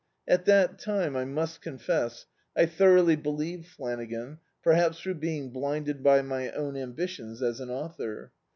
[0.27, 2.25] At that time, I must confess,
[2.57, 8.31] I thoroughly believed Flanagan, perhaps throu^ being blinded by my own ambitions as an author.